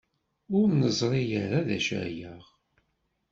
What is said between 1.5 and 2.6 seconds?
d acu-yaɣ.